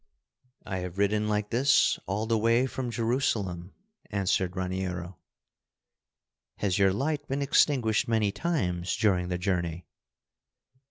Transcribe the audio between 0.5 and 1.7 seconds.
"I have ridden like